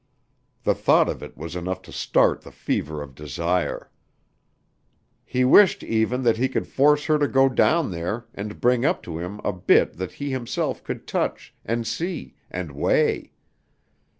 [0.63, 3.91] The thought of it was enough to start the fever of desire.
[5.23, 9.03] He wished even that he could force her to go down there and bring up
[9.03, 13.33] to him a bit that he himself could touch and see and weigh.